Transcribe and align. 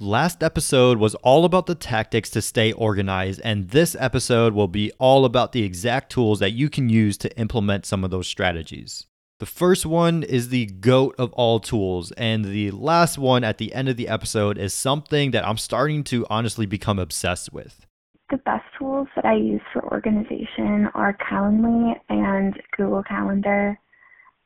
Last 0.00 0.42
episode 0.42 0.98
was 0.98 1.14
all 1.14 1.44
about 1.44 1.66
the 1.66 1.76
tactics 1.76 2.28
to 2.30 2.42
stay 2.42 2.72
organized, 2.72 3.40
and 3.44 3.70
this 3.70 3.94
episode 3.96 4.52
will 4.52 4.66
be 4.66 4.90
all 4.98 5.24
about 5.24 5.52
the 5.52 5.62
exact 5.62 6.10
tools 6.10 6.40
that 6.40 6.50
you 6.50 6.68
can 6.68 6.88
use 6.88 7.16
to 7.18 7.38
implement 7.38 7.86
some 7.86 8.02
of 8.02 8.10
those 8.10 8.26
strategies. 8.26 9.06
The 9.38 9.46
first 9.46 9.86
one 9.86 10.24
is 10.24 10.48
the 10.48 10.66
GOAT 10.66 11.14
of 11.16 11.32
all 11.34 11.60
tools, 11.60 12.10
and 12.16 12.44
the 12.44 12.72
last 12.72 13.18
one 13.18 13.44
at 13.44 13.58
the 13.58 13.72
end 13.72 13.88
of 13.88 13.96
the 13.96 14.08
episode 14.08 14.58
is 14.58 14.74
something 14.74 15.30
that 15.30 15.46
I'm 15.46 15.58
starting 15.58 16.02
to 16.04 16.26
honestly 16.28 16.66
become 16.66 16.98
obsessed 16.98 17.52
with. 17.52 17.86
The 18.30 18.38
best 18.38 18.64
tools 18.76 19.06
that 19.14 19.24
I 19.24 19.36
use 19.36 19.62
for 19.72 19.84
organization 19.92 20.88
are 20.94 21.16
Calendly 21.18 21.94
and 22.08 22.60
Google 22.76 23.04
Calendar. 23.04 23.78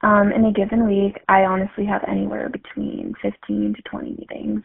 Um, 0.03 0.31
in 0.31 0.45
a 0.45 0.53
given 0.53 0.87
week, 0.87 1.23
I 1.27 1.45
honestly 1.45 1.87
have 1.87 2.05
anywhere 2.07 2.51
between 2.51 3.15
15 3.23 3.77
to 3.77 3.83
20 3.91 4.11
meetings 4.11 4.63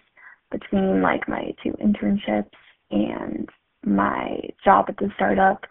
between 0.54 1.01
like 1.01 1.27
my 1.27 1.54
two 1.61 1.73
internships 1.83 2.55
and 2.91 3.50
my 3.86 4.39
job 4.64 4.86
at 4.87 4.95
the 4.97 5.09
startup, 5.15 5.65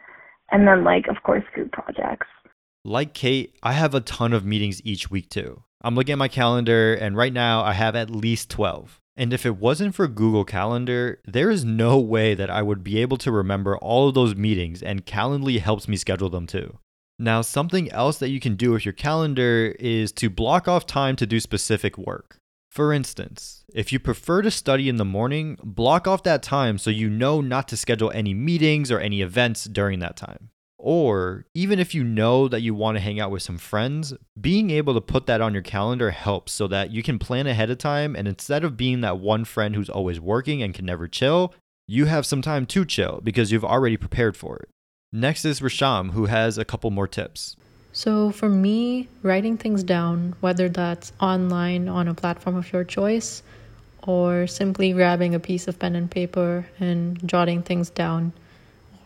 and 0.51 0.69
then 0.69 0.85
like 0.85 1.07
of 1.09 1.23
course 1.23 1.45
group 1.55 1.73
projects. 1.73 2.27
Like 2.85 3.15
Kate, 3.15 3.57
I 3.63 3.73
have 3.73 3.95
a 3.95 4.01
ton 4.01 4.35
of 4.35 4.45
meetings 4.45 4.83
each 4.85 5.11
week 5.11 5.31
too. 5.31 5.63
I'm 5.81 5.95
looking 5.95 6.13
at 6.13 6.19
my 6.19 6.29
calendar, 6.29 6.95
and 6.95 7.17
right 7.17 7.33
now 7.33 7.63
I 7.63 7.73
have 7.73 7.97
at 7.97 8.11
least 8.11 8.51
12. 8.51 9.01
And 9.17 9.33
if 9.33 9.45
it 9.45 9.57
wasn't 9.57 9.95
for 9.95 10.09
Google 10.09 10.45
Calendar, 10.45 11.21
there 11.27 11.51
is 11.51 11.65
no 11.65 11.99
way 11.99 12.35
that 12.35 12.51
I 12.51 12.63
would 12.63 12.83
be 12.83 12.99
able 12.99 13.19
to 13.19 13.31
remember 13.31 13.77
all 13.77 14.09
of 14.09 14.15
those 14.15 14.35
meetings, 14.35 14.83
and 14.83 15.07
Calendly 15.07 15.61
helps 15.61 15.87
me 15.87 15.97
schedule 15.97 16.31
them 16.31 16.47
too. 16.47 16.79
Now, 17.19 17.43
something 17.43 17.91
else 17.93 18.19
that 18.19 18.31
you 18.31 18.41
can 18.41 18.57
do 18.57 18.73
with 18.73 18.85
your 18.85 18.95
calendar 18.95 19.77
is 19.79 20.13
to 20.13 20.31
block 20.31 20.67
off 20.67 20.87
time 20.87 21.15
to 21.17 21.27
do 21.27 21.41
specific 21.41 21.99
work. 21.99 22.39
For 22.73 22.91
instance, 22.91 23.65
if 23.75 23.93
you 23.93 23.99
prefer 23.99 24.41
to 24.41 24.51
study 24.51 24.89
in 24.89 24.97
the 24.97 25.05
morning, 25.05 25.59
block 25.63 26.09
off 26.09 26.23
that 26.23 26.43
time 26.43 26.79
so 26.79 26.89
you 26.89 27.11
know 27.11 27.43
not 27.43 27.69
to 27.69 27.77
schedule 27.77 28.11
any 28.13 28.33
meetings 28.33 28.91
or 28.91 28.99
any 28.99 29.21
events 29.21 29.65
during 29.65 29.99
that 29.99 30.17
time. 30.17 30.49
Or 30.79 31.45
even 31.53 31.79
if 31.79 31.95
you 31.95 32.03
know 32.03 32.49
that 32.49 32.63
you 32.63 32.75
want 32.75 32.97
to 32.97 33.03
hang 33.03 33.21
out 33.21 33.31
with 33.31 33.43
some 33.43 33.59
friends, 33.59 34.15
being 34.41 34.71
able 34.71 34.95
to 34.95 35.03
put 35.03 35.27
that 35.27 35.43
on 35.43 35.53
your 35.53 35.63
calendar 35.63 36.13
helps 36.13 36.53
so 36.53 36.67
that 36.69 36.91
you 36.91 37.03
can 37.03 37.19
plan 37.19 37.47
ahead 37.47 37.69
of 37.69 37.77
time. 37.77 38.17
And 38.17 38.27
instead 38.27 38.65
of 38.65 38.79
being 38.79 39.03
that 39.03 39.19
one 39.19 39.45
friend 39.45 39.77
who's 39.77 39.91
always 39.91 40.19
working 40.19 40.63
and 40.63 40.73
can 40.73 40.87
never 40.87 41.07
chill, 41.07 41.53
you 41.87 42.07
have 42.07 42.25
some 42.25 42.41
time 42.41 42.65
to 42.65 42.87
chill 42.87 43.21
because 43.23 43.53
you've 43.53 43.67
already 43.67 43.99
prepared 43.99 44.35
for 44.35 44.57
it. 44.57 44.71
Next 45.13 45.45
is 45.45 45.61
Rasham, 45.61 46.13
who 46.13 46.25
has 46.25 46.57
a 46.57 46.65
couple 46.65 46.91
more 46.91 47.07
tips. 47.07 47.55
So, 47.95 48.31
for 48.31 48.49
me, 48.49 49.09
writing 49.23 49.59
things 49.59 49.83
down, 49.83 50.35
whether 50.41 50.71
that's 50.71 51.13
online 51.21 51.89
on 51.89 52.09
a 52.09 52.15
platform 52.15 52.57
of 52.57 52.73
your 52.73 52.85
choice 52.85 53.43
or 54.03 54.47
simply 54.47 54.93
grabbing 54.93 55.35
a 55.35 55.39
piece 55.39 55.69
of 55.69 55.79
pen 55.79 55.95
and 55.95 56.11
paper 56.11 56.67
and 56.81 57.21
jotting 57.29 57.63
things 57.63 57.91
down, 57.91 58.33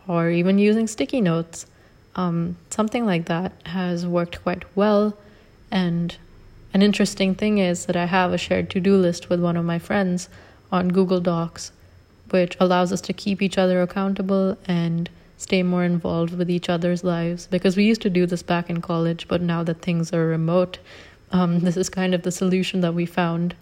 or 0.06 0.31
even 0.31 0.59
using 0.59 0.87
sticky 0.87 1.20
notes. 1.20 1.67
Um, 2.15 2.56
something 2.70 3.05
like 3.05 3.27
that 3.27 3.53
has 3.67 4.06
worked 4.06 4.43
quite 4.43 4.65
well. 4.77 5.17
And 5.71 6.17
an 6.73 6.81
interesting 6.81 7.34
thing 7.34 7.59
is 7.59 7.87
that 7.87 7.97
I 7.97 8.06
have 8.06 8.33
a 8.33 8.39
shared 8.39 8.71
to 8.71 8.81
do 8.81 8.97
list 8.97 9.28
with 9.28 9.41
one 9.41 9.56
of 9.56 9.65
my 9.65 9.78
friends 9.78 10.28
on 10.71 10.89
Google 10.89 11.21
Docs, 11.21 11.73
which 12.31 12.56
allows 12.61 12.93
us 12.93 13.00
to 13.03 13.12
keep 13.12 13.43
each 13.43 13.59
other 13.59 13.83
accountable 13.83 14.56
and 14.67 15.11
stay 15.37 15.62
more 15.62 15.84
involved 15.84 16.34
with 16.34 16.51
each 16.51 16.69
other's 16.69 17.05
lives. 17.05 17.47
Because 17.47 17.77
we 17.77 17.84
used 17.84 18.03
to 18.03 18.11
do 18.11 18.27
this 18.27 18.42
back 18.42 18.70
in 18.70 18.81
college, 18.81 19.29
but 19.29 19.43
now 19.43 19.62
that 19.65 19.83
things 19.83 20.12
are 20.12 20.27
remote, 20.27 20.78
um, 21.33 21.61
this 21.67 21.77
is 21.77 21.89
kind 21.89 22.15
of 22.15 22.23
the 22.23 22.33
solution 22.33 22.81
that 22.81 22.95
we 22.95 23.06
found. 23.06 23.55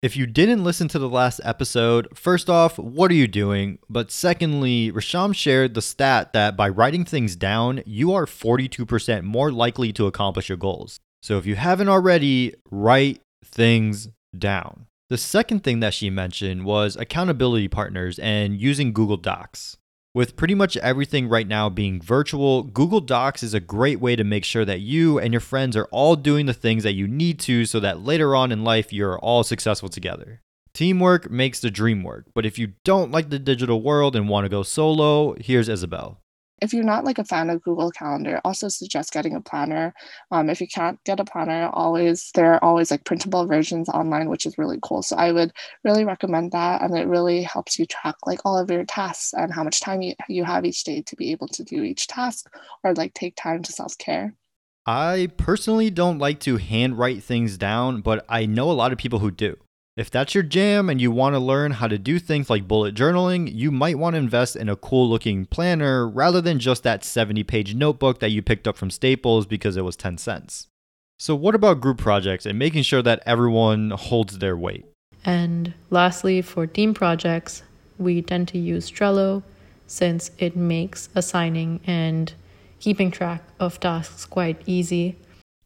If 0.00 0.16
you 0.16 0.26
didn't 0.26 0.62
listen 0.62 0.86
to 0.88 0.98
the 1.00 1.08
last 1.08 1.40
episode, 1.42 2.06
first 2.14 2.48
off, 2.48 2.78
what 2.78 3.10
are 3.10 3.14
you 3.14 3.26
doing? 3.26 3.80
But 3.90 4.12
secondly, 4.12 4.92
Rasham 4.92 5.34
shared 5.34 5.74
the 5.74 5.82
stat 5.82 6.32
that 6.34 6.56
by 6.56 6.68
writing 6.68 7.04
things 7.04 7.34
down, 7.34 7.82
you 7.84 8.12
are 8.12 8.24
42% 8.24 9.24
more 9.24 9.50
likely 9.50 9.92
to 9.94 10.06
accomplish 10.06 10.48
your 10.48 10.58
goals. 10.58 11.00
So 11.20 11.36
if 11.36 11.46
you 11.46 11.56
haven't 11.56 11.88
already, 11.88 12.54
write 12.70 13.22
things 13.44 14.08
down. 14.38 14.86
The 15.10 15.18
second 15.18 15.64
thing 15.64 15.80
that 15.80 15.94
she 15.94 16.10
mentioned 16.10 16.64
was 16.64 16.94
accountability 16.94 17.66
partners 17.66 18.20
and 18.20 18.60
using 18.60 18.92
Google 18.92 19.16
Docs. 19.16 19.77
With 20.14 20.36
pretty 20.36 20.54
much 20.54 20.76
everything 20.78 21.28
right 21.28 21.46
now 21.46 21.68
being 21.68 22.00
virtual, 22.00 22.62
Google 22.62 23.00
Docs 23.00 23.42
is 23.42 23.52
a 23.52 23.60
great 23.60 24.00
way 24.00 24.16
to 24.16 24.24
make 24.24 24.44
sure 24.44 24.64
that 24.64 24.80
you 24.80 25.18
and 25.18 25.34
your 25.34 25.40
friends 25.40 25.76
are 25.76 25.88
all 25.90 26.16
doing 26.16 26.46
the 26.46 26.54
things 26.54 26.82
that 26.84 26.94
you 26.94 27.06
need 27.06 27.38
to 27.40 27.66
so 27.66 27.78
that 27.80 28.02
later 28.02 28.34
on 28.34 28.50
in 28.50 28.64
life 28.64 28.90
you're 28.90 29.18
all 29.18 29.44
successful 29.44 29.90
together. 29.90 30.40
Teamwork 30.72 31.30
makes 31.30 31.60
the 31.60 31.70
dream 31.70 32.02
work, 32.02 32.26
but 32.34 32.46
if 32.46 32.58
you 32.58 32.72
don't 32.84 33.10
like 33.10 33.28
the 33.28 33.38
digital 33.38 33.82
world 33.82 34.16
and 34.16 34.28
want 34.28 34.46
to 34.46 34.48
go 34.48 34.62
solo, 34.62 35.34
here's 35.40 35.68
Isabel. 35.68 36.20
If 36.60 36.72
you're 36.72 36.84
not 36.84 37.04
like 37.04 37.18
a 37.18 37.24
fan 37.24 37.50
of 37.50 37.62
Google 37.62 37.90
Calendar, 37.90 38.40
also 38.44 38.68
suggest 38.68 39.12
getting 39.12 39.34
a 39.34 39.40
planner. 39.40 39.94
Um, 40.30 40.50
if 40.50 40.60
you 40.60 40.66
can't 40.66 41.02
get 41.04 41.20
a 41.20 41.24
planner, 41.24 41.70
always 41.72 42.30
there 42.34 42.54
are 42.54 42.64
always 42.64 42.90
like 42.90 43.04
printable 43.04 43.46
versions 43.46 43.88
online, 43.88 44.28
which 44.28 44.46
is 44.46 44.58
really 44.58 44.78
cool. 44.82 45.02
So 45.02 45.16
I 45.16 45.32
would 45.32 45.52
really 45.84 46.04
recommend 46.04 46.52
that, 46.52 46.82
and 46.82 46.96
it 46.96 47.06
really 47.06 47.42
helps 47.42 47.78
you 47.78 47.86
track 47.86 48.16
like 48.26 48.40
all 48.44 48.58
of 48.58 48.70
your 48.70 48.84
tasks 48.84 49.32
and 49.34 49.52
how 49.52 49.62
much 49.62 49.80
time 49.80 50.02
you, 50.02 50.14
you 50.28 50.44
have 50.44 50.64
each 50.64 50.84
day 50.84 51.02
to 51.02 51.16
be 51.16 51.30
able 51.32 51.48
to 51.48 51.64
do 51.64 51.82
each 51.82 52.06
task 52.06 52.50
or 52.84 52.94
like 52.94 53.14
take 53.14 53.36
time 53.36 53.62
to 53.62 53.72
self 53.72 53.96
care. 53.98 54.34
I 54.86 55.30
personally 55.36 55.90
don't 55.90 56.18
like 56.18 56.40
to 56.40 56.56
handwrite 56.56 57.22
things 57.22 57.58
down, 57.58 58.00
but 58.00 58.24
I 58.28 58.46
know 58.46 58.70
a 58.70 58.72
lot 58.72 58.90
of 58.90 58.98
people 58.98 59.18
who 59.18 59.30
do. 59.30 59.58
If 59.98 60.12
that's 60.12 60.32
your 60.32 60.44
jam 60.44 60.88
and 60.88 61.00
you 61.00 61.10
want 61.10 61.34
to 61.34 61.40
learn 61.40 61.72
how 61.72 61.88
to 61.88 61.98
do 61.98 62.20
things 62.20 62.48
like 62.48 62.68
bullet 62.68 62.94
journaling, 62.94 63.52
you 63.52 63.72
might 63.72 63.98
want 63.98 64.14
to 64.14 64.18
invest 64.18 64.54
in 64.54 64.68
a 64.68 64.76
cool 64.76 65.10
looking 65.10 65.44
planner 65.44 66.08
rather 66.08 66.40
than 66.40 66.60
just 66.60 66.84
that 66.84 67.02
70 67.02 67.42
page 67.42 67.74
notebook 67.74 68.20
that 68.20 68.30
you 68.30 68.40
picked 68.40 68.68
up 68.68 68.76
from 68.76 68.92
Staples 68.92 69.44
because 69.44 69.76
it 69.76 69.82
was 69.82 69.96
10 69.96 70.16
cents. 70.18 70.68
So, 71.18 71.34
what 71.34 71.56
about 71.56 71.80
group 71.80 71.98
projects 71.98 72.46
and 72.46 72.56
making 72.56 72.84
sure 72.84 73.02
that 73.02 73.24
everyone 73.26 73.90
holds 73.90 74.38
their 74.38 74.56
weight? 74.56 74.86
And 75.24 75.74
lastly, 75.90 76.42
for 76.42 76.64
team 76.64 76.94
projects, 76.94 77.64
we 77.98 78.22
tend 78.22 78.46
to 78.48 78.58
use 78.58 78.92
Trello 78.92 79.42
since 79.88 80.30
it 80.38 80.54
makes 80.54 81.08
assigning 81.16 81.80
and 81.88 82.32
keeping 82.78 83.10
track 83.10 83.42
of 83.58 83.80
tasks 83.80 84.26
quite 84.26 84.62
easy. 84.64 85.16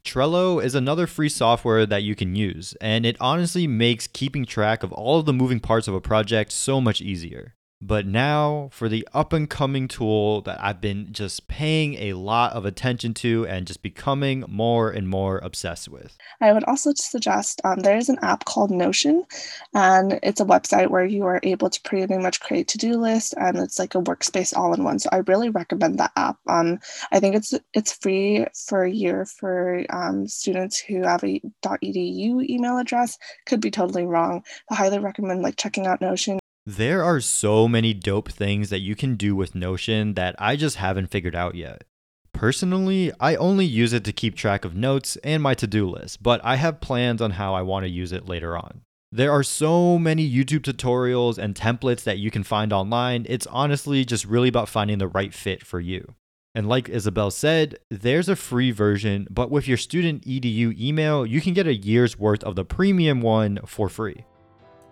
Trello 0.05 0.63
is 0.63 0.75
another 0.75 1.07
free 1.07 1.29
software 1.29 1.85
that 1.85 2.03
you 2.03 2.15
can 2.15 2.35
use, 2.35 2.75
and 2.81 3.05
it 3.05 3.15
honestly 3.19 3.67
makes 3.67 4.05
keeping 4.05 4.45
track 4.45 4.83
of 4.83 4.91
all 4.91 5.19
of 5.19 5.25
the 5.25 5.33
moving 5.33 5.59
parts 5.59 5.87
of 5.87 5.93
a 5.93 6.01
project 6.01 6.51
so 6.51 6.81
much 6.81 7.01
easier. 7.01 7.55
But 7.85 8.05
now 8.05 8.69
for 8.71 8.87
the 8.87 9.05
up 9.13 9.33
and 9.33 9.49
coming 9.49 9.89
tool 9.89 10.39
that 10.43 10.57
I've 10.63 10.79
been 10.79 11.11
just 11.11 11.49
paying 11.49 11.95
a 11.95 12.13
lot 12.13 12.53
of 12.53 12.63
attention 12.63 13.13
to 13.15 13.45
and 13.47 13.67
just 13.67 13.81
becoming 13.81 14.45
more 14.47 14.89
and 14.89 15.09
more 15.09 15.39
obsessed 15.39 15.89
with. 15.89 16.17
I 16.39 16.53
would 16.53 16.63
also 16.63 16.93
suggest 16.95 17.59
um, 17.65 17.79
there 17.79 17.97
is 17.97 18.07
an 18.07 18.19
app 18.21 18.45
called 18.45 18.71
Notion, 18.71 19.25
and 19.73 20.17
it's 20.23 20.39
a 20.39 20.45
website 20.45 20.91
where 20.91 21.03
you 21.03 21.25
are 21.25 21.41
able 21.43 21.69
to 21.69 21.81
pretty 21.81 22.17
much 22.17 22.39
create 22.39 22.69
to 22.69 22.77
do 22.77 22.93
list, 22.93 23.33
and 23.37 23.57
it's 23.57 23.79
like 23.79 23.95
a 23.95 24.01
workspace 24.01 24.55
all 24.55 24.73
in 24.73 24.85
one. 24.85 24.99
So 24.99 25.09
I 25.11 25.17
really 25.17 25.49
recommend 25.49 25.99
that 25.99 26.13
app. 26.15 26.37
Um, 26.47 26.79
I 27.11 27.19
think 27.19 27.35
it's 27.35 27.53
it's 27.73 27.91
free 27.91 28.45
for 28.67 28.85
a 28.85 28.91
year 28.91 29.25
for 29.25 29.83
um, 29.89 30.25
students 30.29 30.79
who 30.79 31.01
have 31.01 31.23
a 31.25 31.41
.edu 31.65 32.49
email 32.49 32.77
address. 32.77 33.17
Could 33.45 33.59
be 33.59 33.71
totally 33.71 34.05
wrong. 34.05 34.43
I 34.71 34.75
highly 34.75 34.99
recommend 34.99 35.41
like 35.41 35.57
checking 35.57 35.85
out 35.85 35.99
Notion. 35.99 36.39
There 36.65 37.03
are 37.03 37.19
so 37.19 37.67
many 37.67 37.93
dope 37.93 38.31
things 38.31 38.69
that 38.69 38.79
you 38.79 38.95
can 38.95 39.15
do 39.15 39.35
with 39.35 39.53
Notion 39.53 40.13
that 40.13 40.33
I 40.39 40.55
just 40.55 40.77
haven't 40.77 41.11
figured 41.11 41.35
out 41.35 41.55
yet. 41.55 41.83
Personally, 42.31 43.11
I 43.19 43.35
only 43.35 43.65
use 43.65 43.91
it 43.91 44.05
to 44.05 44.13
keep 44.13 44.35
track 44.35 44.63
of 44.63 44.73
notes 44.73 45.17
and 45.25 45.43
my 45.43 45.55
to 45.55 45.67
do 45.67 45.89
list, 45.89 46.23
but 46.23 46.39
I 46.41 46.55
have 46.55 46.79
plans 46.79 47.21
on 47.21 47.31
how 47.31 47.53
I 47.53 47.63
want 47.63 47.83
to 47.83 47.89
use 47.89 48.13
it 48.13 48.29
later 48.29 48.55
on. 48.55 48.79
There 49.11 49.29
are 49.29 49.43
so 49.43 49.99
many 49.99 50.27
YouTube 50.27 50.61
tutorials 50.61 51.37
and 51.37 51.53
templates 51.53 52.05
that 52.05 52.19
you 52.19 52.31
can 52.31 52.43
find 52.43 52.71
online. 52.71 53.25
It's 53.27 53.47
honestly 53.47 54.05
just 54.05 54.23
really 54.23 54.47
about 54.47 54.69
finding 54.69 54.99
the 54.99 55.09
right 55.09 55.33
fit 55.33 55.65
for 55.65 55.81
you. 55.81 56.15
And 56.55 56.69
like 56.69 56.87
Isabel 56.87 57.29
said, 57.29 57.77
there's 57.89 58.29
a 58.29 58.37
free 58.37 58.71
version, 58.71 59.27
but 59.29 59.51
with 59.51 59.67
your 59.67 59.75
student 59.75 60.25
EDU 60.25 60.79
email, 60.79 61.25
you 61.25 61.41
can 61.41 61.53
get 61.53 61.67
a 61.67 61.75
year's 61.75 62.17
worth 62.17 62.43
of 62.45 62.55
the 62.55 62.63
premium 62.63 63.19
one 63.19 63.59
for 63.65 63.89
free. 63.89 64.23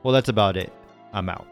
Well, 0.04 0.13
that's 0.13 0.30
about 0.30 0.57
it. 0.57 0.74
I'm 1.13 1.30
out. 1.30 1.50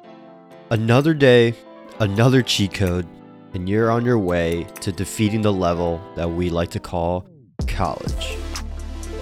Another 0.72 1.16
day, 1.16 1.56
another 2.00 2.44
cheat 2.44 2.76
code, 2.76 3.08
and 3.56 3.68
you're 3.68 3.90
on 3.90 4.06
your 4.06 4.20
way 4.20 4.68
to 4.82 4.92
defeating 4.92 5.42
the 5.42 5.52
level 5.52 6.00
that 6.16 6.30
we 6.30 6.52
like 6.52 6.70
to 6.70 6.80
call 6.80 7.26
college. 7.66 8.38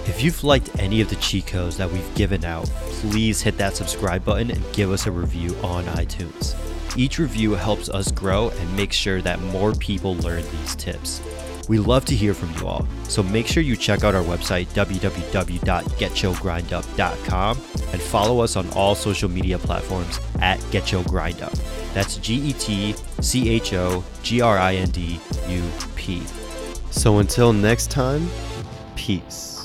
If 0.04 0.22
you've 0.22 0.44
liked 0.44 0.78
any 0.78 1.00
of 1.00 1.08
the 1.08 1.16
cheat 1.16 1.46
codes 1.46 1.78
that 1.78 1.90
we've 1.90 2.14
given 2.14 2.44
out, 2.44 2.66
please 2.66 3.40
hit 3.40 3.56
that 3.56 3.76
subscribe 3.76 4.26
button 4.26 4.50
and 4.50 4.72
give 4.74 4.90
us 4.90 5.06
a 5.06 5.10
review 5.10 5.56
on 5.62 5.86
iTunes. 5.86 6.54
Each 6.98 7.18
review 7.18 7.52
helps 7.52 7.88
us 7.88 8.12
grow 8.12 8.50
and 8.50 8.76
make 8.76 8.92
sure 8.92 9.22
that 9.22 9.40
more 9.40 9.72
people 9.72 10.16
learn 10.16 10.42
these 10.50 10.76
tips. 10.76 11.22
We 11.68 11.78
love 11.78 12.04
to 12.06 12.16
hear 12.16 12.34
from 12.34 12.52
you 12.54 12.66
all, 12.66 12.88
so 13.04 13.22
make 13.22 13.46
sure 13.46 13.62
you 13.62 13.76
check 13.76 14.02
out 14.02 14.14
our 14.14 14.24
website, 14.24 14.68
www.getchogrindup.com, 14.68 17.60
and 17.92 18.02
follow 18.02 18.40
us 18.40 18.56
on 18.56 18.66
all 18.70 18.94
social 18.94 19.28
media 19.28 19.58
platforms 19.58 20.18
at 20.40 20.58
GetChoGrindUp. 20.70 21.92
That's 21.92 22.16
G 22.16 22.36
E 22.36 22.54
T 22.54 22.94
C 23.20 23.50
H 23.50 23.74
O 23.74 24.02
G 24.22 24.40
R 24.40 24.56
I 24.56 24.76
N 24.76 24.88
D 24.90 25.20
U 25.48 25.62
P. 25.94 26.22
So 26.90 27.18
until 27.18 27.52
next 27.52 27.90
time, 27.90 28.30
peace. 28.96 29.57